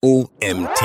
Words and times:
OMT. 0.00 0.80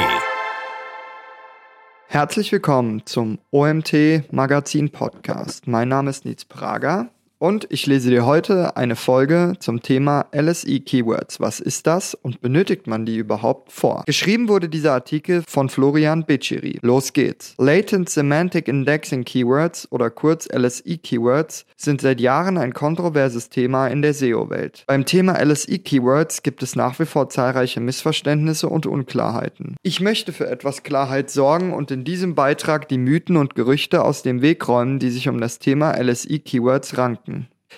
Herzlich 2.08 2.52
willkommen 2.52 3.06
zum 3.06 3.37
OMT 3.52 4.24
Magazin 4.32 4.89
Podcast. 4.89 5.68
Mein 5.68 5.88
Name 5.88 6.10
ist 6.10 6.26
Nils 6.26 6.46
Prager 6.46 7.10
und 7.44 7.68
ich 7.71 7.88
lese 7.88 8.10
dir 8.10 8.26
heute 8.26 8.78
eine 8.78 8.96
Folge 8.96 9.56
zum 9.60 9.82
Thema 9.82 10.28
LSI 10.34 10.79
Keywords. 10.79 11.42
Was 11.42 11.60
ist 11.60 11.88
das 11.88 12.16
und 12.16 12.40
benötigt 12.40 12.88
man 12.88 13.06
die 13.06 13.18
überhaupt 13.18 13.70
vor? 13.70 14.04
Geschrieben 14.06 14.47
wurde 14.47 14.70
dieser 14.70 14.94
Artikel 14.94 15.44
von 15.46 15.67
Florian 15.67 16.23
Beceri. 16.23 16.79
Los 16.81 17.11
geht's. 17.11 17.53
Latent 17.57 18.09
Semantic 18.09 18.70
Indexing 18.70 19.25
Keywords 19.25 19.91
oder 19.91 20.09
kurz 20.09 20.48
LSI 20.55 20.99
Keywords 20.99 21.66
sind 21.75 21.99
seit 21.99 22.21
Jahren 22.21 22.57
ein 22.57 22.73
kontroverses 22.73 23.49
Thema 23.49 23.89
in 23.89 24.02
der 24.02 24.13
SEO-Welt. 24.13 24.85
Beim 24.88 25.03
Thema 25.03 25.38
LSI 25.44 25.80
Keywords 25.80 26.44
gibt 26.44 26.63
es 26.63 26.77
nach 26.77 26.98
wie 26.99 27.05
vor 27.05 27.27
zahlreiche 27.27 27.81
Missverständnisse 27.81 28.70
und 28.70 28.85
Unklarheiten. 28.85 29.75
Ich 29.84 29.99
möchte 29.99 30.31
für 30.31 30.48
etwas 30.48 30.84
Klarheit 30.84 31.30
sorgen 31.30 31.73
und 31.73 31.91
in 31.91 32.05
diesem 32.05 32.35
Beitrag 32.35 32.88
die 32.88 32.98
Mythen 32.98 33.35
und 33.35 33.53
Gerüchte 33.55 34.05
aus 34.05 34.23
dem 34.23 34.41
Weg 34.41 34.66
räumen, 34.70 34.99
die 34.99 35.09
sich 35.09 35.27
um 35.27 35.41
das 35.41 35.59
Thema 35.59 36.02
LSI 36.02 36.39
Keywords 36.39 36.98
ranken. 36.98 37.32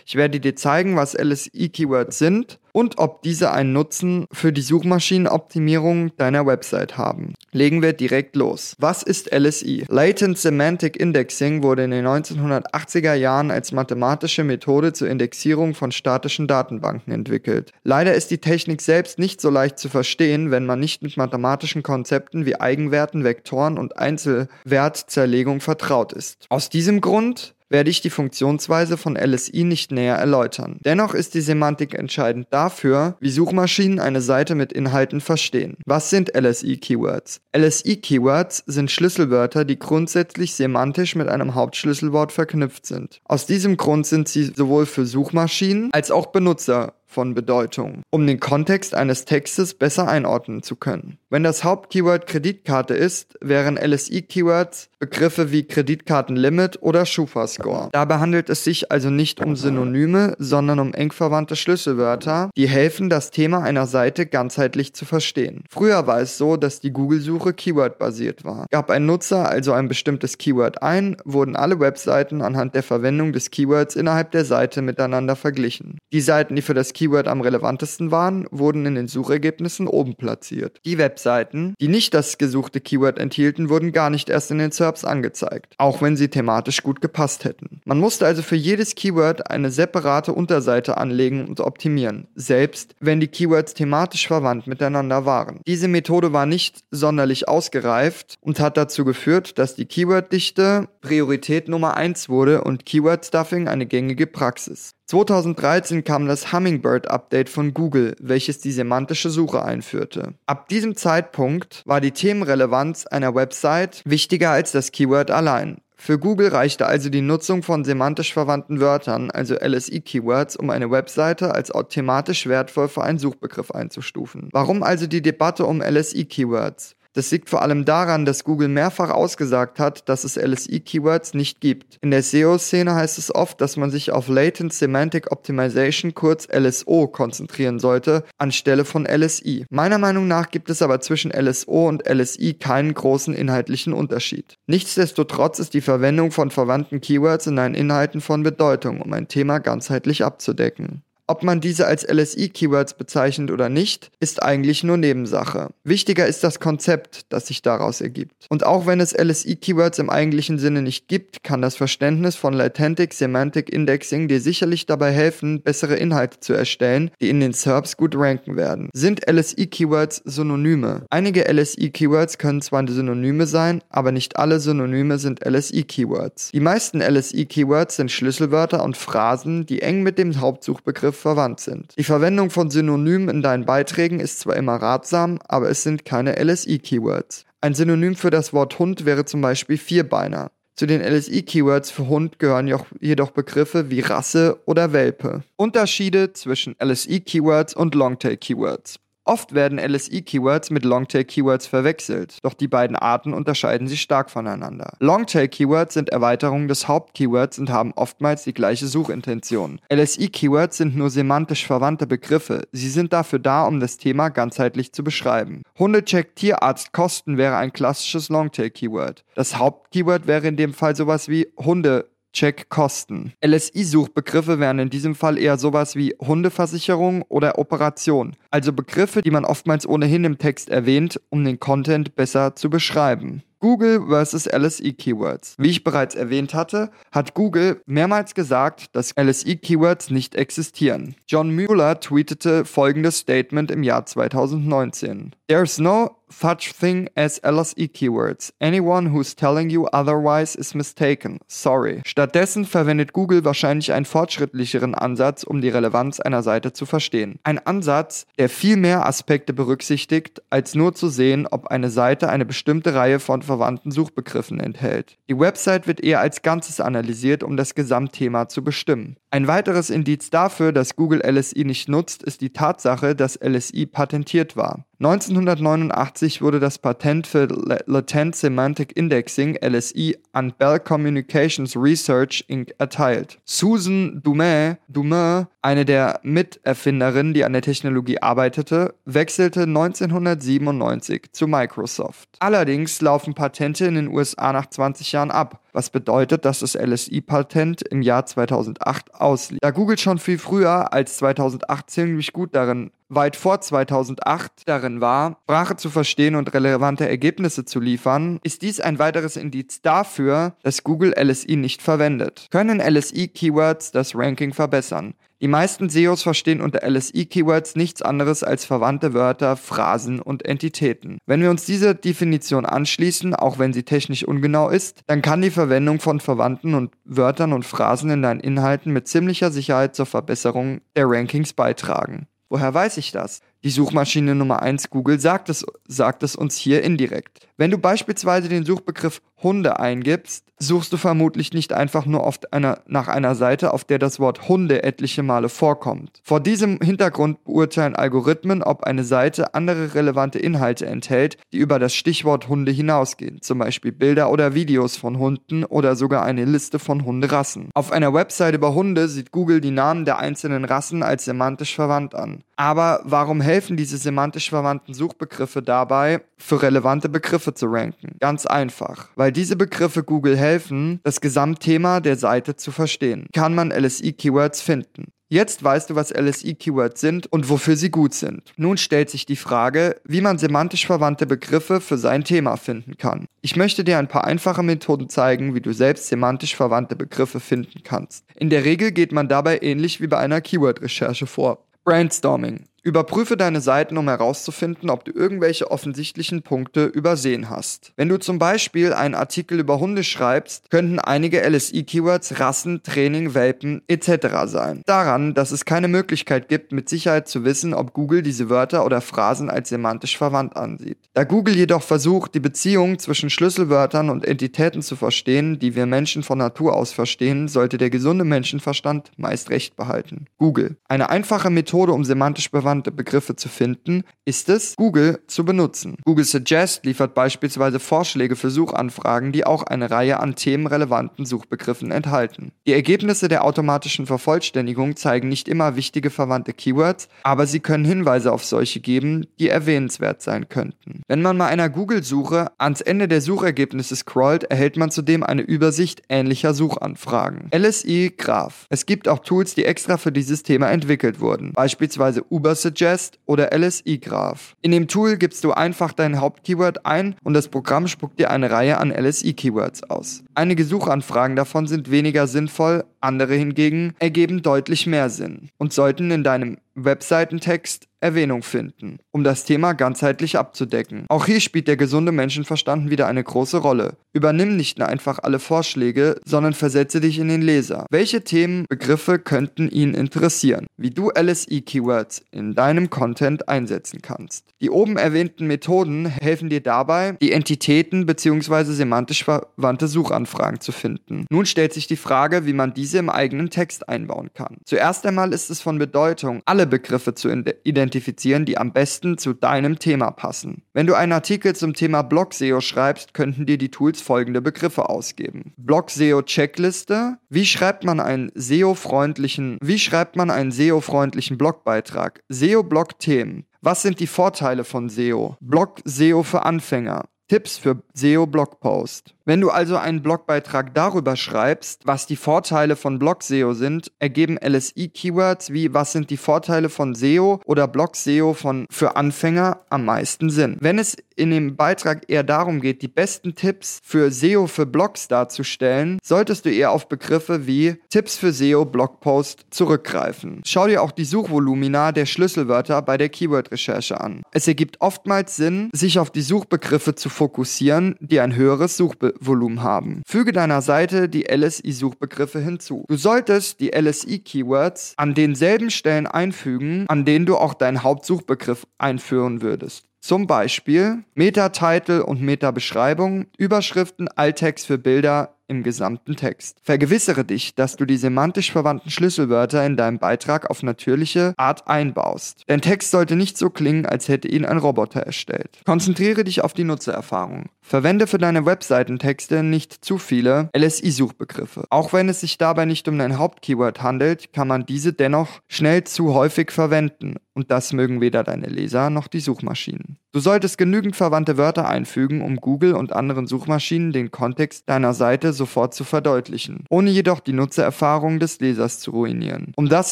Ich 0.05 0.15
werde 0.15 0.39
dir 0.39 0.55
zeigen, 0.55 0.95
was 0.95 1.13
LSI-Keywords 1.13 2.17
sind 2.17 2.59
und 2.75 2.97
ob 2.97 3.21
diese 3.21 3.53
einen 3.53 3.71
Nutzen 3.71 4.25
für 4.33 4.51
die 4.51 4.61
Suchmaschinenoptimierung 4.61 6.11
deiner 6.17 6.45
Website 6.45 6.97
haben. 6.97 7.33
Legen 7.53 7.81
wir 7.81 7.93
direkt 7.93 8.35
los. 8.35 8.75
Was 8.79 9.01
ist 9.01 9.33
LSI? 9.33 9.85
Latent 9.87 10.37
Semantic 10.37 10.97
Indexing 10.97 11.63
wurde 11.63 11.85
in 11.85 11.91
den 11.91 12.05
1980er 12.05 13.13
Jahren 13.13 13.49
als 13.49 13.71
mathematische 13.71 14.43
Methode 14.43 14.91
zur 14.91 15.07
Indexierung 15.07 15.73
von 15.73 15.93
statischen 15.93 16.47
Datenbanken 16.47 17.13
entwickelt. 17.13 17.71
Leider 17.85 18.13
ist 18.13 18.29
die 18.29 18.39
Technik 18.39 18.81
selbst 18.81 19.19
nicht 19.19 19.39
so 19.39 19.49
leicht 19.49 19.79
zu 19.79 19.87
verstehen, 19.87 20.51
wenn 20.51 20.65
man 20.65 20.81
nicht 20.81 21.01
mit 21.01 21.15
mathematischen 21.15 21.81
Konzepten 21.81 22.45
wie 22.45 22.59
Eigenwerten, 22.59 23.23
Vektoren 23.23 23.77
und 23.77 23.97
Einzelwertzerlegung 23.97 25.61
vertraut 25.61 26.11
ist. 26.11 26.45
Aus 26.49 26.69
diesem 26.69 26.99
Grund 26.99 27.54
werde 27.75 27.89
ich 27.89 27.99
die 27.99 28.09
Funktionsweise 28.09 28.95
von 28.95 29.17
LSI 29.17 29.65
nicht 29.65 29.91
näher 29.91 30.15
erläutern. 30.15 30.77
Dennoch 30.85 31.13
ist 31.13 31.33
die 31.33 31.41
Semantik 31.41 31.93
entscheidend 31.93 32.47
dafür, 32.49 33.17
wie 33.19 33.29
Suchmaschinen 33.29 33.99
eine 33.99 34.21
Seite 34.21 34.55
mit 34.55 34.71
Inhalten 34.71 35.19
verstehen. 35.19 35.75
Was 35.85 36.09
sind 36.09 36.31
LSI-Keywords? 36.33 37.41
LSI-Keywords 37.53 38.63
sind 38.65 38.91
Schlüsselwörter, 38.91 39.65
die 39.65 39.77
grundsätzlich 39.77 40.53
semantisch 40.53 41.15
mit 41.15 41.27
einem 41.27 41.53
Hauptschlüsselwort 41.53 42.31
verknüpft 42.31 42.85
sind. 42.85 43.19
Aus 43.25 43.45
diesem 43.45 43.75
Grund 43.75 44.07
sind 44.07 44.29
sie 44.29 44.53
sowohl 44.55 44.85
für 44.85 45.05
Suchmaschinen 45.05 45.89
als 45.91 46.11
auch 46.11 46.27
Benutzer 46.27 46.93
von 47.05 47.33
Bedeutung, 47.33 48.03
um 48.09 48.25
den 48.27 48.39
Kontext 48.39 48.95
eines 48.95 49.25
Textes 49.25 49.73
besser 49.73 50.07
einordnen 50.07 50.63
zu 50.63 50.75
können. 50.75 51.17
Wenn 51.29 51.43
das 51.43 51.63
Hauptkeyword 51.63 52.27
Kreditkarte 52.27 52.93
ist, 52.93 53.37
wären 53.41 53.77
LSI-Keywords 53.77 54.89
Begriffe 54.99 55.51
wie 55.51 55.63
Kreditkartenlimit 55.63 56.81
oder 56.81 57.05
Schufa-Score. 57.05 57.89
Dabei 57.91 58.17
handelt 58.17 58.49
es 58.49 58.63
sich 58.63 58.91
also 58.91 59.09
nicht 59.09 59.39
um 59.39 59.55
Synonyme, 59.55 60.35
sondern 60.39 60.79
um 60.79 60.93
eng 60.93 61.11
verwandte 61.11 61.55
Schlüsselwörter, 61.55 62.49
die 62.55 62.67
helfen, 62.67 63.09
das 63.09 63.31
Thema 63.31 63.61
einer 63.61 63.85
Seite 63.85 64.25
ganzheitlich 64.25 64.93
zu 64.95 65.05
verstehen. 65.05 65.63
Früher 65.69 66.07
war 66.07 66.21
es 66.21 66.37
so, 66.37 66.57
dass 66.57 66.79
die 66.79 66.91
Google-Suche 66.91 67.53
Keyword-basiert 67.53 68.45
war. 68.45 68.65
Gab 68.71 68.89
ein 68.89 69.05
Nutzer 69.05 69.47
also 69.47 69.73
ein 69.73 69.87
bestimmtes 69.87 70.37
Keyword 70.37 70.81
ein, 70.81 71.17
wurden 71.23 71.55
alle 71.55 71.79
Webseiten 71.79 72.41
anhand 72.41 72.73
der 72.73 72.83
Verwendung 72.83 73.33
des 73.33 73.51
Keywords 73.51 73.95
innerhalb 73.95 74.31
der 74.31 74.45
Seite 74.45 74.81
miteinander 74.81 75.35
verglichen. 75.35 75.99
Die 76.13 76.21
Seiten, 76.21 76.55
die 76.55 76.61
für 76.61 76.73
das 76.73 76.93
Keyword 76.93 77.04
Keyword 77.05 77.27
am 77.27 77.41
relevantesten 77.41 78.09
waren, 78.09 78.47
wurden 78.49 78.87
in 78.87 78.95
den 78.95 79.07
Suchergebnissen 79.07 79.87
oben 79.87 80.15
platziert. 80.15 80.79
Die 80.85 80.97
Webseiten, 80.97 81.75
die 81.79 81.87
nicht 81.87 82.15
das 82.15 82.39
gesuchte 82.39 82.81
Keyword 82.81 83.19
enthielten, 83.19 83.69
wurden 83.69 83.91
gar 83.91 84.09
nicht 84.09 84.27
erst 84.27 84.49
in 84.49 84.57
den 84.57 84.71
SERPs 84.71 85.05
angezeigt, 85.05 85.75
auch 85.77 86.01
wenn 86.01 86.17
sie 86.17 86.29
thematisch 86.29 86.81
gut 86.81 87.01
gepasst 87.01 87.45
hätten. 87.45 87.81
Man 87.85 87.99
musste 87.99 88.25
also 88.25 88.41
für 88.41 88.55
jedes 88.55 88.95
Keyword 88.95 89.51
eine 89.51 89.69
separate 89.69 90.33
Unterseite 90.33 90.97
anlegen 90.97 91.47
und 91.47 91.59
optimieren, 91.59 92.27
selbst 92.33 92.95
wenn 92.99 93.19
die 93.19 93.27
Keywords 93.27 93.75
thematisch 93.75 94.27
verwandt 94.27 94.65
miteinander 94.65 95.27
waren. 95.27 95.59
Diese 95.67 95.87
Methode 95.87 96.33
war 96.33 96.47
nicht 96.47 96.85
sonderlich 96.89 97.47
ausgereift 97.47 98.37
und 98.41 98.59
hat 98.59 98.77
dazu 98.77 99.05
geführt, 99.05 99.59
dass 99.59 99.75
die 99.75 99.85
Keyworddichte 99.85 100.87
Priorität 101.01 101.67
Nummer 101.67 101.97
1 101.97 102.29
wurde 102.29 102.63
und 102.63 102.87
Keyword 102.87 103.27
Stuffing 103.27 103.67
eine 103.67 103.85
gängige 103.85 104.25
Praxis. 104.25 104.95
2013 105.07 106.03
kam 106.03 106.27
das 106.27 106.51
Hummingbird 106.51 107.11
Update 107.11 107.49
von 107.49 107.75
Google, 107.75 108.15
welches 108.19 108.59
die 108.59 108.71
semantische 108.71 109.29
Suche 109.29 109.63
einführte. 109.63 110.33
Ab 110.47 110.67
diesem 110.69 110.95
Zeitpunkt 110.95 111.83
war 111.85 112.01
die 112.01 112.11
Themenrelevanz 112.11 113.05
einer 113.05 113.35
Website 113.35 114.01
wichtiger 114.05 114.49
als 114.49 114.71
das 114.71 114.91
Keyword 114.91 115.29
allein. 115.29 115.77
Für 115.95 116.19
Google 116.19 116.49
reichte 116.49 116.87
also 116.87 117.09
die 117.09 117.21
Nutzung 117.21 117.63
von 117.63 117.85
semantisch 117.85 118.33
verwandten 118.33 118.79
Wörtern, 118.79 119.31
also 119.31 119.55
LSI-Keywords, 119.55 120.55
um 120.55 120.69
eine 120.69 120.91
Webseite 120.91 121.53
als 121.53 121.71
thematisch 121.89 122.47
wertvoll 122.47 122.89
für 122.89 123.03
einen 123.03 123.19
Suchbegriff 123.19 123.71
einzustufen. 123.71 124.49
Warum 124.51 124.83
also 124.83 125.07
die 125.07 125.21
Debatte 125.21 125.65
um 125.65 125.81
LSI-Keywords? 125.81 126.95
Das 127.15 127.31
liegt 127.31 127.49
vor 127.49 127.61
allem 127.61 127.85
daran, 127.85 128.25
dass 128.25 128.43
Google 128.43 128.67
mehrfach 128.67 129.09
ausgesagt 129.09 129.79
hat, 129.79 130.09
dass 130.09 130.25
es 130.25 130.35
LSI-Keywords 130.35 131.33
nicht 131.33 131.61
gibt. 131.61 131.97
In 132.01 132.11
der 132.11 132.21
SEO-Szene 132.21 132.93
heißt 132.93 133.17
es 133.17 133.33
oft, 133.33 133.61
dass 133.61 133.77
man 133.77 133.89
sich 133.89 134.11
auf 134.11 134.27
Latent 134.27 134.73
Semantic 134.73 135.31
Optimization, 135.31 136.13
kurz 136.13 136.45
LSO, 136.51 137.07
konzentrieren 137.07 137.79
sollte, 137.79 138.25
anstelle 138.37 138.83
von 138.83 139.07
LSI. 139.07 139.65
Meiner 139.69 139.97
Meinung 139.97 140.27
nach 140.27 140.51
gibt 140.51 140.69
es 140.69 140.81
aber 140.81 140.99
zwischen 140.99 141.31
LSO 141.31 141.87
und 141.87 142.03
LSI 142.05 142.55
keinen 142.55 142.93
großen 142.93 143.33
inhaltlichen 143.33 143.93
Unterschied. 143.93 144.55
Nichtsdestotrotz 144.67 145.59
ist 145.59 145.73
die 145.73 145.81
Verwendung 145.81 146.31
von 146.31 146.51
verwandten 146.51 146.99
Keywords 146.99 147.47
in 147.47 147.55
deinen 147.55 147.75
Inhalten 147.75 148.19
von 148.19 148.43
Bedeutung, 148.43 148.99
um 148.99 149.13
ein 149.13 149.29
Thema 149.29 149.59
ganzheitlich 149.59 150.25
abzudecken. 150.25 151.04
Ob 151.27 151.41
man 151.41 151.59
diese 151.59 151.87
als 151.87 152.05
LSI-Keywords 152.07 152.97
bezeichnet 152.97 153.49
oder 153.49 153.67
nicht, 153.67 154.11
ist 154.19 154.43
eigentlich 154.43 154.83
nur 154.83 154.97
Nebensache. 154.97 155.69
Wichtiger 155.83 156.27
ist 156.27 156.43
das 156.43 156.59
Konzept, 156.59 157.21
das 157.29 157.47
sich 157.47 157.63
daraus 157.63 157.99
ergibt. 157.99 158.45
Und 158.49 158.63
auch 158.63 158.85
wenn 158.85 158.99
es 158.99 159.11
LSI-Keywords 159.11 159.97
im 159.97 160.11
eigentlichen 160.11 160.59
Sinne 160.59 160.83
nicht 160.83 161.07
gibt, 161.07 161.43
kann 161.43 161.63
das 161.63 161.75
Verständnis 161.75 162.35
von 162.35 162.53
Latentic 162.53 163.11
Semantic 163.11 163.73
Indexing 163.73 164.27
dir 164.27 164.39
sicherlich 164.39 164.85
dabei 164.85 165.11
helfen, 165.11 165.63
bessere 165.63 165.95
Inhalte 165.95 166.41
zu 166.41 166.53
erstellen, 166.53 167.09
die 167.19 167.29
in 167.29 167.39
den 167.39 167.53
SERPs 167.53 167.97
gut 167.97 168.15
ranken 168.15 168.55
werden. 168.55 168.91
Sind 168.93 169.27
LSI-Keywords 169.27 170.21
Synonyme? 170.25 171.07
Einige 171.09 171.51
LSI-Keywords 171.51 172.37
können 172.37 172.61
zwar 172.61 172.87
Synonyme 172.87 173.47
sein, 173.47 173.81
aber 173.89 174.11
nicht 174.11 174.37
alle 174.37 174.59
Synonyme 174.59 175.17
sind 175.17 175.43
LSI-Keywords. 175.43 176.51
Die 176.53 176.59
meisten 176.59 177.01
LSI-Keywords 177.01 177.95
sind 177.95 178.11
Schlüsselwörter 178.11 178.83
und 178.83 178.95
Phrasen, 178.95 179.65
die 179.65 179.81
eng 179.81 180.03
mit 180.03 180.19
dem 180.19 180.39
Hauptsuchbegriff 180.39 181.14
Begriff 181.15 181.21
verwandt 181.21 181.59
sind. 181.59 181.93
Die 181.97 182.03
Verwendung 182.03 182.49
von 182.49 182.69
Synonymen 182.69 183.29
in 183.29 183.41
deinen 183.41 183.65
Beiträgen 183.65 184.19
ist 184.19 184.39
zwar 184.39 184.55
immer 184.55 184.75
ratsam, 184.75 185.39
aber 185.47 185.69
es 185.69 185.83
sind 185.83 186.05
keine 186.05 186.35
LSI-Keywords. 186.41 187.45
Ein 187.61 187.73
Synonym 187.73 188.15
für 188.15 188.29
das 188.29 188.53
Wort 188.53 188.77
Hund 188.79 189.05
wäre 189.05 189.25
zum 189.25 189.41
Beispiel 189.41 189.77
Vierbeiner. 189.77 190.51
Zu 190.75 190.85
den 190.85 191.01
LSI-Keywords 191.01 191.89
für 191.89 192.07
Hund 192.07 192.37
gehören 192.37 192.69
jedoch 192.99 193.31
Begriffe 193.31 193.89
wie 193.89 194.01
Rasse 194.01 194.59
oder 194.65 194.91
Welpe. 194.91 195.43
Unterschiede 195.55 196.33
zwischen 196.33 196.75
LSI-Keywords 196.83 197.73
und 197.73 197.95
Longtail-Keywords. 197.95 198.99
Oft 199.27 199.55
werden 199.55 199.79
LSI-Keywords 199.79 200.69
mit 200.69 200.85
Longtail-Keywords 200.85 201.65
verwechselt, 201.65 202.37
doch 202.43 202.53
die 202.53 202.67
beiden 202.67 202.95
Arten 202.95 203.33
unterscheiden 203.33 203.87
sich 203.87 204.01
stark 204.01 204.29
voneinander. 204.29 204.93
Longtail-Keywords 204.99 205.95
sind 205.95 206.09
Erweiterungen 206.09 206.67
des 206.67 206.87
Hauptkeywords 206.87 207.57
und 207.57 207.71
haben 207.71 207.91
oftmals 207.95 208.43
die 208.43 208.53
gleiche 208.53 208.85
Suchintention. 208.85 209.81
LSI-Keywords 209.91 210.77
sind 210.77 210.95
nur 210.95 211.09
semantisch 211.09 211.65
verwandte 211.65 212.05
Begriffe, 212.05 212.67
sie 212.71 212.89
sind 212.89 213.13
dafür 213.13 213.39
da, 213.39 213.65
um 213.65 213.79
das 213.79 213.97
Thema 213.97 214.29
ganzheitlich 214.29 214.93
zu 214.93 215.03
beschreiben. 215.03 215.63
Hundecheck 215.79 216.35
Tierarzt 216.35 216.93
Kosten 216.93 217.37
wäre 217.37 217.57
ein 217.57 217.73
klassisches 217.73 218.29
Longtail-Keyword. 218.29 219.23
Das 219.33 219.57
Hauptkeyword 219.57 220.27
wäre 220.27 220.47
in 220.47 220.55
dem 220.55 220.75
Fall 220.75 220.95
sowas 220.95 221.29
wie 221.29 221.47
Hunde 221.57 222.09
Check 222.35 222.67
Kosten. 222.67 223.31
LSI-Suchbegriffe 223.41 224.59
wären 224.59 224.79
in 224.79 224.89
diesem 224.89 225.15
Fall 225.15 225.37
eher 225.37 225.57
sowas 225.57 225.95
wie 225.95 226.13
Hundeversicherung 226.19 227.21
oder 227.29 227.57
Operation, 227.57 228.35
also 228.51 228.73
Begriffe, 228.73 229.21
die 229.21 229.31
man 229.31 229.45
oftmals 229.45 229.87
ohnehin 229.87 230.25
im 230.25 230.37
Text 230.37 230.69
erwähnt, 230.69 231.21
um 231.29 231.45
den 231.45 231.61
Content 231.61 232.17
besser 232.17 232.53
zu 232.53 232.69
beschreiben. 232.69 233.41
Google 233.59 234.07
versus 234.07 234.45
LSI 234.45 234.93
Keywords. 234.93 235.55
Wie 235.57 235.69
ich 235.69 235.83
bereits 235.83 236.15
erwähnt 236.15 236.53
hatte, 236.53 236.91
hat 237.11 237.33
Google 237.33 237.81
mehrmals 237.85 238.33
gesagt, 238.33 238.95
dass 238.95 239.13
LSI 239.19 239.57
Keywords 239.57 240.09
nicht 240.09 240.35
existieren. 240.35 241.15
John 241.27 241.55
Mueller 241.55 241.99
tweetete 241.99 242.65
folgendes 242.65 243.17
Statement 243.17 243.71
im 243.71 243.83
Jahr 243.83 244.05
2019. 244.05 245.31
There's 245.47 245.77
no 245.77 246.15
such 246.29 246.73
thing 246.73 247.09
as 247.15 247.39
LSE 247.43 247.87
keywords. 247.87 248.51
Anyone 248.59 249.11
who's 249.11 249.35
telling 249.35 249.69
you 249.69 249.87
otherwise 249.93 250.55
is 250.55 250.73
mistaken. 250.73 251.39
Sorry. 251.47 252.01
Stattdessen 252.05 252.65
verwendet 252.65 253.13
Google 253.13 253.45
wahrscheinlich 253.45 253.93
einen 253.93 254.05
fortschrittlicheren 254.05 254.95
Ansatz, 254.95 255.43
um 255.43 255.61
die 255.61 255.69
Relevanz 255.69 256.19
einer 256.19 256.43
Seite 256.43 256.73
zu 256.73 256.85
verstehen. 256.85 257.39
Ein 257.43 257.59
Ansatz, 257.59 258.25
der 258.37 258.49
viel 258.49 258.77
mehr 258.77 259.05
Aspekte 259.05 259.53
berücksichtigt, 259.53 260.41
als 260.49 260.75
nur 260.75 260.93
zu 260.93 261.09
sehen, 261.09 261.47
ob 261.49 261.67
eine 261.67 261.89
Seite 261.89 262.29
eine 262.29 262.45
bestimmte 262.45 262.93
Reihe 262.95 263.19
von 263.19 263.44
verwandten 263.45 263.91
Suchbegriffen 263.91 264.59
enthält. 264.59 265.17
Die 265.29 265.39
Website 265.39 265.87
wird 265.87 266.03
eher 266.03 266.19
als 266.19 266.41
Ganzes 266.41 266.79
analysiert, 266.79 267.43
um 267.43 267.55
das 267.55 267.75
Gesamtthema 267.75 268.47
zu 268.49 268.63
bestimmen. 268.63 269.17
Ein 269.31 269.47
weiteres 269.47 269.89
Indiz 269.89 270.29
dafür, 270.29 270.71
dass 270.71 270.95
Google 270.95 271.21
LSI 271.25 271.65
nicht 271.65 271.89
nutzt, 271.89 272.23
ist 272.23 272.41
die 272.41 272.51
Tatsache, 272.51 273.15
dass 273.15 273.39
LSI 273.41 273.85
patentiert 273.85 274.55
war. 274.55 274.85
1989 274.99 276.41
wurde 276.41 276.61
das 276.61 276.77
Patent 276.77 277.27
für 277.27 277.47
Latent 277.85 278.33
Semantic 278.33 278.95
Indexing 278.95 279.57
LSI 279.61 280.17
an 280.31 280.53
Bell 280.57 280.79
Communications 280.79 281.75
Research 281.75 282.45
Inc. 282.47 282.73
erteilt. 282.77 283.39
Susan 283.43 284.21
Dumas, 284.23 285.47
eine 285.61 285.83
der 285.83 286.21
Miterfinderinnen, 286.23 287.33
die 287.33 287.43
an 287.43 287.51
der 287.51 287.61
Technologie 287.61 288.21
arbeitete, 288.21 288.95
wechselte 289.03 289.63
1997 289.63 291.33
zu 291.33 291.47
Microsoft. 291.47 292.29
Allerdings 292.39 293.01
laufen 293.01 293.33
Patente 293.35 293.85
in 293.85 293.95
den 293.95 294.07
USA 294.07 294.51
nach 294.51 294.65
20 294.65 295.11
Jahren 295.11 295.31
ab 295.31 295.61
was 295.75 295.89
bedeutet, 295.89 296.45
dass 296.45 296.59
das 296.59 296.73
LSI-Patent 296.73 297.81
im 297.81 298.01
Jahr 298.01 298.25
2008 298.25 299.13
auslief. 299.13 299.59
Da 299.61 299.71
Google 299.71 299.97
schon 299.97 300.19
viel 300.19 300.37
früher 300.37 300.93
als 300.93 301.17
2008 301.17 301.89
ziemlich 301.89 302.31
gut 302.31 302.55
darin 302.55 302.91
weit 303.15 303.35
vor 303.35 303.61
2008 303.61 304.63
darin 304.65 305.01
war, 305.01 305.37
Sprache 305.43 305.75
zu 305.77 305.89
verstehen 305.89 306.35
und 306.35 306.53
relevante 306.53 307.07
Ergebnisse 307.07 307.65
zu 307.65 307.79
liefern, 307.79 308.39
ist 308.43 308.61
dies 308.61 308.79
ein 308.79 308.99
weiteres 308.99 309.37
Indiz 309.37 309.81
dafür, 309.81 310.55
dass 310.63 310.83
Google 310.83 311.13
LSI 311.17 311.55
nicht 311.55 311.81
verwendet. 311.81 312.47
Können 312.51 312.79
LSI-Keywords 312.79 313.91
das 313.91 314.15
Ranking 314.15 314.53
verbessern? 314.53 315.15
Die 315.41 315.49
meisten 315.49 315.89
SEOs 315.89 316.23
verstehen 316.23 316.61
unter 316.61 316.87
LSI-Keywords 316.89 317.75
nichts 317.75 318.01
anderes 318.01 318.41
als 318.43 318.63
verwandte 318.63 319.13
Wörter, 319.13 319.57
Phrasen 319.57 320.21
und 320.21 320.45
Entitäten. 320.45 321.17
Wenn 321.25 321.41
wir 321.41 321.49
uns 321.49 321.65
dieser 321.65 321.93
Definition 321.93 322.65
anschließen, 322.65 323.35
auch 323.35 323.59
wenn 323.59 323.73
sie 323.73 323.83
technisch 323.83 324.23
ungenau 324.23 324.69
ist, 324.69 325.01
dann 325.07 325.21
kann 325.21 325.41
die 325.41 325.51
Verwendung 325.51 325.99
von 325.99 326.21
verwandten 326.21 326.73
und 326.73 326.95
Wörtern 327.03 327.51
und 327.51 327.65
Phrasen 327.65 328.09
in 328.11 328.21
deinen 328.21 328.39
Inhalten 328.39 328.93
mit 328.93 329.09
ziemlicher 329.09 329.51
Sicherheit 329.51 329.93
zur 329.93 330.05
Verbesserung 330.05 330.81
der 330.95 331.05
Rankings 331.07 331.51
beitragen. 331.51 332.27
Woher 332.55 332.73
weiß 332.73 332.95
ich 332.95 333.11
das? 333.11 333.41
Die 333.65 333.71
Suchmaschine 333.71 334.35
Nummer 334.35 334.61
1 334.61 334.91
Google 334.91 335.19
sagt 335.19 335.49
es, 335.49 335.65
sagt 335.87 336.21
es 336.21 336.35
uns 336.35 336.55
hier 336.55 336.83
indirekt. 336.83 337.47
Wenn 337.57 337.71
du 337.71 337.79
beispielsweise 337.79 338.47
den 338.47 338.63
Suchbegriff 338.63 339.23
Hunde 339.41 339.79
eingibst, 339.79 340.45
suchst 340.57 340.93
du 340.93 340.97
vermutlich 340.97 341.53
nicht 341.53 341.73
einfach 341.73 342.05
nur 342.05 342.23
oft 342.23 342.53
einer, 342.53 342.79
nach 342.87 343.07
einer 343.07 343.35
Seite, 343.35 343.73
auf 343.73 343.83
der 343.83 343.99
das 343.99 344.19
Wort 344.19 344.47
Hunde 344.47 344.83
etliche 344.83 345.23
Male 345.23 345.49
vorkommt. 345.49 346.21
Vor 346.23 346.39
diesem 346.39 346.79
Hintergrund 346.81 347.43
beurteilen 347.43 347.95
Algorithmen, 347.95 348.63
ob 348.63 348.83
eine 348.83 349.03
Seite 349.03 349.53
andere 349.53 349.95
relevante 349.95 350.39
Inhalte 350.39 350.85
enthält, 350.85 351.37
die 351.51 351.57
über 351.57 351.77
das 351.79 351.93
Stichwort 351.93 352.47
Hunde 352.47 352.71
hinausgehen, 352.71 353.41
zum 353.41 353.59
Beispiel 353.59 353.91
Bilder 353.91 354.31
oder 354.31 354.53
Videos 354.53 354.95
von 354.95 355.19
Hunden 355.19 355.65
oder 355.65 355.95
sogar 355.95 356.23
eine 356.23 356.45
Liste 356.45 356.79
von 356.79 357.03
Hunderassen. 357.03 357.69
Auf 357.73 357.91
einer 357.91 358.13
Website 358.13 358.55
über 358.55 358.73
Hunde 358.73 359.09
sieht 359.09 359.31
Google 359.31 359.59
die 359.59 359.71
Namen 359.71 360.05
der 360.05 360.19
einzelnen 360.19 360.65
Rassen 360.65 361.03
als 361.03 361.25
semantisch 361.25 361.75
verwandt 361.75 362.15
an. 362.15 362.43
Aber 362.55 363.01
warum 363.03 363.41
helfen 363.55 363.77
diese 363.77 363.97
semantisch 363.97 364.49
verwandten 364.49 364.93
Suchbegriffe 364.93 365.61
dabei, 365.61 366.21
für 366.37 366.61
relevante 366.61 367.07
Begriffe 367.07 367.53
zu 367.53 367.67
ranken? 367.67 368.17
Ganz 368.19 368.45
einfach, 368.45 369.07
weil 369.15 369.31
diese 369.31 369.55
Begriffe 369.55 370.03
Google 370.03 370.35
helfen, 370.35 370.99
das 371.03 371.21
Gesamtthema 371.21 372.01
der 372.01 372.17
Seite 372.17 372.57
zu 372.57 372.71
verstehen. 372.71 373.27
Kann 373.33 373.55
man 373.55 373.71
LSI-Keywords 373.71 374.61
finden? 374.61 375.05
Jetzt 375.29 375.63
weißt 375.63 375.89
du, 375.89 375.95
was 375.95 376.13
LSI-Keywords 376.13 376.99
sind 376.99 377.31
und 377.31 377.49
wofür 377.49 377.77
sie 377.77 377.89
gut 377.89 378.13
sind. 378.13 378.51
Nun 378.57 378.75
stellt 378.75 379.09
sich 379.09 379.25
die 379.25 379.37
Frage, 379.37 379.95
wie 380.03 380.21
man 380.21 380.37
semantisch 380.37 380.85
verwandte 380.85 381.25
Begriffe 381.25 381.79
für 381.79 381.97
sein 381.97 382.25
Thema 382.25 382.57
finden 382.57 382.97
kann. 382.97 383.25
Ich 383.41 383.55
möchte 383.55 383.85
dir 383.85 383.97
ein 383.97 384.09
paar 384.09 384.25
einfache 384.25 384.63
Methoden 384.63 385.07
zeigen, 385.07 385.55
wie 385.55 385.61
du 385.61 385.73
selbst 385.73 386.07
semantisch 386.07 386.55
verwandte 386.55 386.97
Begriffe 386.97 387.39
finden 387.39 387.81
kannst. 387.83 388.25
In 388.35 388.49
der 388.49 388.65
Regel 388.65 388.91
geht 388.91 389.13
man 389.13 389.29
dabei 389.29 389.59
ähnlich 389.61 390.01
wie 390.01 390.07
bei 390.07 390.17
einer 390.17 390.41
Keyword-Recherche 390.41 391.25
vor. 391.25 391.65
Brainstorming. 391.85 392.65
Überprüfe 392.85 393.35
deine 393.35 393.61
Seiten, 393.61 393.97
um 393.97 394.07
herauszufinden, 394.07 394.91
ob 394.91 395.05
du 395.05 395.11
irgendwelche 395.11 395.71
offensichtlichen 395.71 396.43
Punkte 396.43 396.85
übersehen 396.85 397.49
hast. 397.49 397.93
Wenn 397.95 398.09
du 398.09 398.19
zum 398.19 398.37
Beispiel 398.37 398.93
einen 398.93 399.15
Artikel 399.15 399.59
über 399.59 399.79
Hunde 399.79 400.03
schreibst, 400.03 400.69
könnten 400.69 400.99
einige 400.99 401.41
LSI-Keywords 401.41 402.39
Rassen, 402.39 402.83
Training, 402.83 403.33
Welpen 403.33 403.81
etc. 403.87 404.27
sein. 404.45 404.83
Daran, 404.85 405.33
dass 405.33 405.49
es 405.51 405.65
keine 405.65 405.87
Möglichkeit 405.87 406.47
gibt, 406.47 406.73
mit 406.73 406.87
Sicherheit 406.87 407.27
zu 407.27 407.43
wissen, 407.43 407.73
ob 407.73 407.93
Google 407.93 408.21
diese 408.21 408.51
Wörter 408.51 408.85
oder 408.85 409.01
Phrasen 409.01 409.49
als 409.49 409.69
semantisch 409.69 410.15
verwandt 410.15 410.55
ansieht. 410.55 410.99
Da 411.15 411.23
Google 411.23 411.55
jedoch 411.55 411.81
versucht, 411.81 412.35
die 412.35 412.39
Beziehung 412.39 412.99
zwischen 412.99 413.31
Schlüsselwörtern 413.31 414.11
und 414.11 414.25
Entitäten 414.25 414.83
zu 414.83 414.95
verstehen, 414.95 415.57
die 415.57 415.73
wir 415.75 415.87
Menschen 415.87 416.21
von 416.21 416.37
Natur 416.37 416.75
aus 416.75 416.91
verstehen, 416.91 417.47
sollte 417.47 417.79
der 417.79 417.89
gesunde 417.89 418.25
Menschenverstand 418.25 419.11
meist 419.17 419.49
recht 419.49 419.75
behalten. 419.75 420.27
Google. 420.37 420.77
Eine 420.87 421.09
einfache 421.09 421.49
Methode, 421.49 421.91
um 421.91 422.03
semantisch 422.03 422.51
verwandt 422.51 422.74
relevante 422.75 422.91
Begriffe 422.91 423.35
zu 423.35 423.49
finden, 423.49 424.03
ist 424.25 424.49
es, 424.49 424.75
Google 424.75 425.19
zu 425.27 425.45
benutzen. 425.45 425.97
Google 426.03 426.25
Suggest 426.25 426.85
liefert 426.85 427.13
beispielsweise 427.13 427.79
Vorschläge 427.79 428.35
für 428.35 428.49
Suchanfragen, 428.49 429.31
die 429.31 429.45
auch 429.45 429.63
eine 429.63 429.89
Reihe 429.89 430.19
an 430.19 430.35
themenrelevanten 430.35 431.25
Suchbegriffen 431.25 431.91
enthalten. 431.91 432.51
Die 432.67 432.73
Ergebnisse 432.73 433.27
der 433.27 433.43
automatischen 433.45 434.05
Vervollständigung 434.05 434.95
zeigen 434.95 435.29
nicht 435.29 435.47
immer 435.47 435.75
wichtige 435.75 436.09
verwandte 436.09 436.53
Keywords, 436.53 437.07
aber 437.23 437.45
sie 437.45 437.59
können 437.59 437.85
Hinweise 437.85 438.31
auf 438.31 438.43
solche 438.43 438.79
geben, 438.79 439.27
die 439.39 439.49
erwähnenswert 439.49 440.21
sein 440.21 440.49
könnten. 440.49 441.01
Wenn 441.07 441.21
man 441.21 441.37
mal 441.37 441.47
einer 441.47 441.69
Google-Suche 441.69 442.51
ans 442.57 442.81
Ende 442.81 443.07
der 443.07 443.21
Suchergebnisse 443.21 443.95
scrollt, 443.95 444.45
erhält 444.45 444.77
man 444.77 444.91
zudem 444.91 445.23
eine 445.23 445.43
Übersicht 445.43 446.01
ähnlicher 446.09 446.53
Suchanfragen. 446.53 447.49
LSI 447.55 448.13
Graph. 448.17 448.65
Es 448.69 448.85
gibt 448.85 449.07
auch 449.07 449.19
Tools, 449.19 449.55
die 449.55 449.65
extra 449.65 449.97
für 449.97 450.11
dieses 450.11 450.43
Thema 450.43 450.69
entwickelt 450.71 451.19
wurden, 451.19 451.53
beispielsweise 451.53 452.23
Uber 452.29 452.55
Suggest 452.65 453.19
oder 453.27 453.55
LSI 453.55 453.99
Graph. 453.99 454.55
In 454.63 454.71
dem 454.71 454.87
Tool 454.87 455.17
gibst 455.17 455.43
du 455.43 455.51
einfach 455.51 455.93
dein 455.93 456.19
Hauptkeyword 456.19 456.83
ein 456.83 457.15
und 457.23 457.35
das 457.35 457.47
Programm 457.47 457.87
spuckt 457.87 458.19
dir 458.19 458.31
eine 458.31 458.49
Reihe 458.49 458.79
an 458.79 458.89
LSI 458.89 459.33
Keywords 459.33 459.83
aus. 459.83 460.23
Einige 460.37 460.65
Suchanfragen 460.65 461.37
davon 461.37 461.65
sind 461.65 461.89
weniger 461.91 462.27
sinnvoll, 462.27 462.83
andere 462.99 463.35
hingegen 463.35 463.93
ergeben 463.99 464.41
deutlich 464.41 464.85
mehr 464.85 465.09
Sinn 465.09 465.49
und 465.57 465.71
sollten 465.71 466.11
in 466.11 466.25
deinem 466.25 466.57
Webseitentext 466.77 467.87
Erwähnung 468.01 468.43
finden, 468.43 468.99
um 469.11 469.23
das 469.23 469.45
Thema 469.45 469.73
ganzheitlich 469.73 470.37
abzudecken. 470.37 471.05
Auch 471.07 471.25
hier 471.25 471.39
spielt 471.39 471.67
der 471.69 471.77
gesunde 471.77 472.11
Menschenverstand 472.11 472.91
wieder 472.91 473.07
eine 473.07 473.23
große 473.23 473.57
Rolle. 473.57 473.95
Übernimm 474.13 474.57
nicht 474.57 474.77
nur 474.77 474.89
einfach 474.89 475.19
alle 475.19 475.39
Vorschläge, 475.39 476.19
sondern 476.25 476.53
versetze 476.53 476.99
dich 476.99 477.17
in 477.17 477.29
den 477.29 477.41
Leser. 477.41 477.85
Welche 477.89 478.23
Themen, 478.23 478.65
Begriffe 478.67 479.17
könnten 479.17 479.69
ihn 479.69 479.93
interessieren? 479.93 480.67
Wie 480.77 480.91
du 480.91 481.09
LSI-Keywords 481.17 482.25
in 482.31 482.53
deinem 482.53 482.89
Content 482.89 483.47
einsetzen 483.47 484.01
kannst. 484.01 484.45
Die 484.61 484.69
oben 484.69 484.97
erwähnten 484.97 485.47
Methoden 485.47 486.05
helfen 486.05 486.49
dir 486.49 486.61
dabei, 486.61 487.13
die 487.21 487.31
Entitäten 487.31 488.05
bzw. 488.05 488.65
semantisch 488.65 489.23
verwandte 489.23 489.87
Suchanfragen 489.87 490.24
zu 490.59 490.71
finden. 490.71 491.25
Nun 491.29 491.45
stellt 491.45 491.73
sich 491.73 491.87
die 491.87 491.95
Frage, 491.95 492.45
wie 492.45 492.53
man 492.53 492.73
diese 492.73 492.97
im 492.97 493.09
eigenen 493.09 493.49
Text 493.49 493.87
einbauen 493.89 494.31
kann. 494.33 494.57
Zuerst 494.65 495.05
einmal 495.05 495.33
ist 495.33 495.49
es 495.49 495.61
von 495.61 495.77
Bedeutung, 495.77 496.41
alle 496.45 496.67
Begriffe 496.67 497.13
zu 497.15 497.29
identifizieren, 497.63 498.45
die 498.45 498.57
am 498.57 498.73
besten 498.73 499.17
zu 499.17 499.33
deinem 499.33 499.79
Thema 499.79 500.11
passen. 500.11 500.63
Wenn 500.73 500.87
du 500.87 500.93
einen 500.93 501.13
Artikel 501.13 501.55
zum 501.55 501.73
Thema 501.73 502.01
Blog-SEO 502.01 502.61
schreibst, 502.61 503.13
könnten 503.13 503.45
dir 503.45 503.57
die 503.57 503.71
Tools 503.71 504.01
folgende 504.01 504.41
Begriffe 504.41 504.89
ausgeben. 504.89 505.53
Blog-SEO-Checkliste. 505.57 507.17
Wie 507.29 507.45
schreibt 507.45 507.83
man 507.83 507.99
einen 507.99 508.31
SEO-freundlichen, 508.35 509.57
wie 509.61 509.79
schreibt 509.79 510.15
man 510.15 510.29
einen 510.29 510.51
SEO-freundlichen 510.51 511.37
Blogbeitrag? 511.37 512.21
SEO-Blog-Themen. 512.29 513.45
Was 513.61 513.81
sind 513.81 513.99
die 513.99 514.07
Vorteile 514.07 514.63
von 514.63 514.89
SEO? 514.89 515.37
Blog-SEO 515.39 516.23
für 516.23 516.45
Anfänger. 516.45 517.05
Tipps 517.27 517.57
für 517.57 517.81
SEO-Blogpost. 517.95 519.14
Wenn 519.27 519.41
du 519.41 519.49
also 519.49 519.75
einen 519.75 520.03
Blogbeitrag 520.03 520.75
darüber 520.75 521.15
schreibst, 521.15 521.81
was 521.85 522.05
die 522.05 522.15
Vorteile 522.15 522.75
von 522.75 522.99
Blog-SEO 522.99 523.53
sind, 523.53 523.91
ergeben 523.97 524.37
LSI-Keywords 524.37 525.51
wie 525.51 525.73
was 525.73 525.93
sind 525.93 526.11
die 526.11 526.17
Vorteile 526.17 526.69
von 526.69 526.93
SEO 526.93 527.41
oder 527.45 527.67
Blog-SEO 527.67 528.35
von 528.35 528.67
für 528.69 528.95
Anfänger 528.95 529.61
am 529.71 529.83
meisten 529.85 530.29
Sinn. 530.29 530.57
Wenn 530.59 530.77
es 530.77 530.95
in 531.15 531.31
dem 531.31 531.55
Beitrag 531.55 532.03
eher 532.07 532.23
darum 532.23 532.61
geht, 532.61 532.81
die 532.81 532.87
besten 532.87 533.35
Tipps 533.35 533.79
für 533.83 534.11
SEO 534.11 534.47
für 534.47 534.65
Blogs 534.65 535.07
darzustellen, 535.07 535.97
solltest 536.03 536.45
du 536.45 536.51
eher 536.51 536.71
auf 536.71 536.87
Begriffe 536.87 537.47
wie 537.47 537.77
Tipps 537.89 538.17
für 538.17 538.31
SEO 538.31 538.65
Blogpost 538.65 539.47
zurückgreifen. 539.49 540.41
Schau 540.45 540.67
dir 540.67 540.83
auch 540.83 540.91
die 540.91 541.05
Suchvolumina 541.05 541.91
der 541.91 542.05
Schlüsselwörter 542.05 542.81
bei 542.81 542.97
der 542.97 543.09
Keyword-Recherche 543.09 543.99
an. 543.99 544.21
Es 544.31 544.47
ergibt 544.47 544.81
oftmals 544.81 545.35
Sinn, 545.35 545.69
sich 545.73 545.97
auf 545.99 546.11
die 546.11 546.21
Suchbegriffe 546.21 546.95
zu 546.95 547.09
fokussieren, 547.09 547.95
die 547.99 548.19
ein 548.19 548.35
höheres 548.35 548.77
Suchvolumen 549.19 549.63
haben. 549.63 550.01
Füge 550.05 550.31
deiner 550.31 550.61
Seite 550.61 551.09
die 551.09 551.25
LSI-Suchbegriffe 551.29 552.39
hinzu. 552.39 552.85
Du 552.87 552.95
solltest 552.95 553.59
die 553.59 553.71
LSI-Keywords 553.75 554.93
an 554.97 555.13
denselben 555.13 555.71
Stellen 555.71 556.07
einfügen, 556.07 556.85
an 556.87 557.05
denen 557.05 557.25
du 557.25 557.37
auch 557.37 557.53
deinen 557.53 557.83
Hauptsuchbegriff 557.83 558.65
einführen 558.77 559.41
würdest. 559.41 559.85
Zum 560.01 560.27
Beispiel 560.27 561.03
Meta-Title 561.15 562.05
und 562.05 562.21
Meta-Beschreibung, 562.21 563.25
Überschriften, 563.39 564.07
Alttext 564.07 564.67
für 564.67 564.77
Bilder, 564.77 565.34
im 565.47 565.63
gesamten 565.63 566.15
Text. 566.15 566.57
Vergewissere 566.63 567.25
dich, 567.25 567.55
dass 567.55 567.75
du 567.75 567.85
die 567.85 567.97
semantisch 567.97 568.51
verwandten 568.51 568.89
Schlüsselwörter 568.89 569.65
in 569.65 569.77
deinem 569.77 569.99
Beitrag 569.99 570.49
auf 570.49 570.63
natürliche 570.63 571.33
Art 571.37 571.67
einbaust. 571.67 572.43
Dein 572.47 572.61
Text 572.61 572.91
sollte 572.91 573.15
nicht 573.15 573.37
so 573.37 573.49
klingen, 573.49 573.85
als 573.85 574.07
hätte 574.07 574.27
ihn 574.27 574.45
ein 574.45 574.57
Roboter 574.57 575.01
erstellt. 575.01 575.59
Konzentriere 575.65 576.23
dich 576.23 576.43
auf 576.43 576.53
die 576.53 576.63
Nutzererfahrung. 576.63 577.49
Verwende 577.61 578.07
für 578.07 578.17
deine 578.17 578.45
Webseitentexte 578.45 579.43
nicht 579.43 579.83
zu 579.83 579.97
viele 579.97 580.49
LSI-Suchbegriffe. 580.55 581.65
Auch 581.69 581.93
wenn 581.93 582.09
es 582.09 582.21
sich 582.21 582.37
dabei 582.37 582.65
nicht 582.65 582.87
um 582.87 582.97
dein 582.99 583.17
Hauptkeyword 583.17 583.81
handelt, 583.81 584.33
kann 584.33 584.47
man 584.47 584.65
diese 584.65 584.93
dennoch 584.93 585.41
schnell 585.47 585.83
zu 585.83 586.13
häufig 586.13 586.51
verwenden 586.51 587.15
und 587.35 587.51
das 587.51 587.73
mögen 587.73 588.01
weder 588.01 588.23
deine 588.23 588.47
Leser 588.47 588.89
noch 588.89 589.07
die 589.07 589.19
Suchmaschinen. 589.19 589.97
Du 590.13 590.19
solltest 590.21 590.57
genügend 590.57 590.95
verwandte 590.95 591.37
Wörter 591.37 591.67
einfügen, 591.67 592.21
um 592.21 592.37
Google 592.37 592.73
und 592.73 592.93
anderen 592.93 593.27
Suchmaschinen 593.27 593.91
den 593.91 594.09
Kontext 594.09 594.69
deiner 594.69 594.93
Seite 594.93 595.33
sofort 595.35 595.73
zu 595.73 595.83
verdeutlichen, 595.83 596.65
ohne 596.69 596.89
jedoch 596.89 597.19
die 597.19 597.33
Nutzererfahrung 597.33 598.19
des 598.19 598.39
Lesers 598.39 598.79
zu 598.79 598.91
ruinieren. 598.91 599.53
Um 599.55 599.69
das 599.69 599.91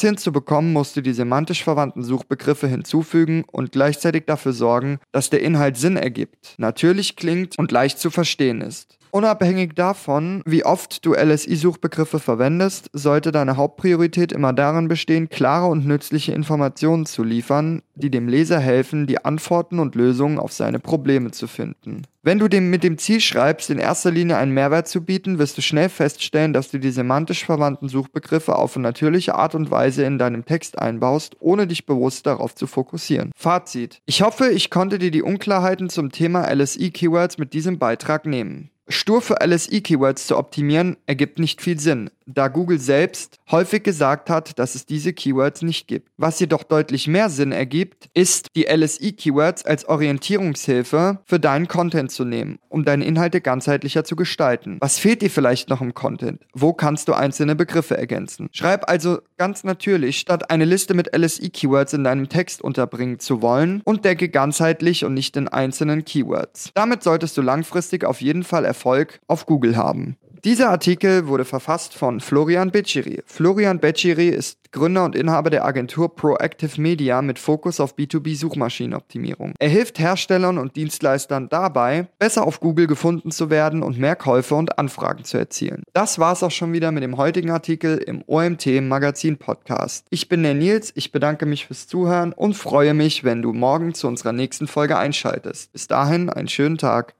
hinzubekommen, 0.00 0.72
musst 0.72 0.96
du 0.96 1.00
die 1.00 1.12
semantisch 1.12 1.62
verwandten 1.62 2.02
Suchbegriffe 2.02 2.66
hinzufügen 2.66 3.44
und 3.52 3.70
gleichzeitig 3.72 4.24
dafür 4.26 4.52
sorgen, 4.52 4.98
dass 5.12 5.30
der 5.30 5.42
Inhalt 5.42 5.76
Sinn 5.76 5.96
ergibt, 5.96 6.54
natürlich 6.58 7.16
klingt 7.16 7.58
und 7.58 7.70
leicht 7.70 7.98
zu 7.98 8.10
verstehen 8.10 8.60
ist. 8.60 8.98
Unabhängig 9.14 9.76
davon, 9.76 10.42
wie 10.44 10.64
oft 10.64 11.06
du 11.06 11.14
LSI-Suchbegriffe 11.14 12.18
verwendest, 12.18 12.90
sollte 12.92 13.30
deine 13.30 13.56
Hauptpriorität 13.56 14.32
immer 14.32 14.52
darin 14.52 14.88
bestehen, 14.88 15.28
klare 15.28 15.66
und 15.66 15.86
nützliche 15.86 16.32
Informationen 16.32 17.06
zu 17.06 17.22
liefern, 17.22 17.82
die 17.94 18.10
dem 18.10 18.26
Leser 18.26 18.58
helfen, 18.58 19.06
die 19.06 19.24
Antworten 19.24 19.78
und 19.78 19.94
Lösungen 19.94 20.40
auf 20.40 20.52
seine 20.52 20.80
Probleme 20.80 21.30
zu 21.30 21.46
finden. 21.46 22.02
Wenn 22.24 22.40
du 22.40 22.48
dem 22.48 22.70
mit 22.70 22.82
dem 22.82 22.98
Ziel 22.98 23.20
schreibst, 23.20 23.70
in 23.70 23.78
erster 23.78 24.10
Linie 24.10 24.36
einen 24.36 24.50
Mehrwert 24.50 24.88
zu 24.88 25.04
bieten, 25.04 25.38
wirst 25.38 25.56
du 25.58 25.62
schnell 25.62 25.90
feststellen, 25.90 26.52
dass 26.52 26.72
du 26.72 26.80
die 26.80 26.90
semantisch 26.90 27.44
verwandten 27.44 27.88
Suchbegriffe 27.88 28.56
auf 28.56 28.74
eine 28.74 28.82
natürliche 28.82 29.36
Art 29.36 29.54
und 29.54 29.70
Weise 29.70 30.02
in 30.02 30.18
deinem 30.18 30.44
Text 30.44 30.80
einbaust, 30.80 31.36
ohne 31.38 31.68
dich 31.68 31.86
bewusst 31.86 32.26
darauf 32.26 32.56
zu 32.56 32.66
fokussieren. 32.66 33.30
Fazit. 33.36 34.00
Ich 34.06 34.22
hoffe, 34.22 34.48
ich 34.48 34.70
konnte 34.70 34.98
dir 34.98 35.12
die 35.12 35.22
Unklarheiten 35.22 35.88
zum 35.88 36.10
Thema 36.10 36.52
LSI-Keywords 36.52 37.38
mit 37.38 37.52
diesem 37.52 37.78
Beitrag 37.78 38.26
nehmen. 38.26 38.70
Stur 38.88 39.22
für 39.22 39.36
LSI-Keywords 39.44 40.26
zu 40.26 40.36
optimieren 40.36 40.96
ergibt 41.06 41.38
nicht 41.38 41.62
viel 41.62 41.80
Sinn, 41.80 42.10
da 42.26 42.48
Google 42.48 42.78
selbst 42.78 43.38
häufig 43.50 43.82
gesagt 43.82 44.30
hat, 44.30 44.58
dass 44.58 44.74
es 44.74 44.86
diese 44.86 45.12
Keywords 45.12 45.62
nicht 45.62 45.86
gibt. 45.86 46.08
Was 46.16 46.40
jedoch 46.40 46.62
deutlich 46.62 47.06
mehr 47.08 47.28
Sinn 47.30 47.52
ergibt, 47.52 48.08
ist, 48.14 48.48
die 48.56 48.64
LSI-Keywords 48.64 49.64
als 49.64 49.86
Orientierungshilfe 49.86 51.20
für 51.24 51.40
deinen 51.40 51.68
Content 51.68 52.10
zu 52.10 52.24
nehmen, 52.24 52.58
um 52.68 52.84
deine 52.84 53.04
Inhalte 53.04 53.40
ganzheitlicher 53.40 54.04
zu 54.04 54.16
gestalten. 54.16 54.78
Was 54.80 54.98
fehlt 54.98 55.22
dir 55.22 55.30
vielleicht 55.30 55.68
noch 55.68 55.80
im 55.80 55.94
Content? 55.94 56.42
Wo 56.52 56.72
kannst 56.72 57.08
du 57.08 57.12
einzelne 57.12 57.54
Begriffe 57.54 57.96
ergänzen? 57.96 58.48
Schreib 58.52 58.88
also 58.88 59.18
ganz 59.36 59.64
natürlich, 59.64 60.18
statt 60.18 60.50
eine 60.50 60.64
Liste 60.64 60.94
mit 60.94 61.14
LSI-Keywords 61.16 61.92
in 61.92 62.04
deinem 62.04 62.28
Text 62.28 62.62
unterbringen 62.62 63.18
zu 63.18 63.42
wollen 63.42 63.82
und 63.84 64.04
denke 64.04 64.28
ganzheitlich 64.28 65.04
und 65.04 65.14
nicht 65.14 65.36
in 65.36 65.48
einzelnen 65.48 66.04
Keywords. 66.04 66.70
Damit 66.74 67.02
solltest 67.02 67.36
du 67.36 67.42
langfristig 67.42 68.04
auf 68.04 68.20
jeden 68.20 68.44
Fall 68.44 68.64
Erfolg 68.64 69.20
auf 69.26 69.46
Google 69.46 69.76
haben. 69.76 70.16
Dieser 70.44 70.68
Artikel 70.68 71.26
wurde 71.26 71.46
verfasst 71.46 71.94
von 71.94 72.20
Florian 72.20 72.70
Beciri. 72.70 73.22
Florian 73.24 73.80
Beciri 73.80 74.28
ist 74.28 74.58
Gründer 74.72 75.04
und 75.04 75.14
Inhaber 75.14 75.48
der 75.48 75.64
Agentur 75.64 76.14
Proactive 76.14 76.80
Media 76.80 77.22
mit 77.22 77.38
Fokus 77.38 77.80
auf 77.80 77.94
B2B-Suchmaschinenoptimierung. 77.96 79.54
Er 79.58 79.68
hilft 79.68 80.00
Herstellern 80.00 80.58
und 80.58 80.74
Dienstleistern 80.74 81.48
dabei, 81.48 82.08
besser 82.18 82.44
auf 82.44 82.58
Google 82.58 82.88
gefunden 82.88 83.30
zu 83.30 83.48
werden 83.50 83.82
und 83.82 83.98
mehr 83.98 84.16
Käufe 84.16 84.56
und 84.56 84.78
Anfragen 84.78 85.24
zu 85.24 85.38
erzielen. 85.38 85.84
Das 85.92 86.18
war's 86.18 86.42
auch 86.42 86.50
schon 86.50 86.72
wieder 86.72 86.90
mit 86.90 87.04
dem 87.04 87.16
heutigen 87.16 87.50
Artikel 87.50 87.98
im 87.98 88.24
OMT 88.26 88.82
Magazin 88.82 89.38
Podcast. 89.38 90.06
Ich 90.10 90.28
bin 90.28 90.42
der 90.42 90.54
Nils, 90.54 90.92
ich 90.96 91.12
bedanke 91.12 91.46
mich 91.46 91.66
fürs 91.66 91.86
Zuhören 91.86 92.32
und 92.32 92.54
freue 92.54 92.94
mich, 92.94 93.22
wenn 93.22 93.42
du 93.42 93.52
morgen 93.52 93.94
zu 93.94 94.08
unserer 94.08 94.32
nächsten 94.32 94.66
Folge 94.66 94.98
einschaltest. 94.98 95.72
Bis 95.72 95.86
dahin 95.86 96.28
einen 96.28 96.48
schönen 96.48 96.78
Tag. 96.78 97.12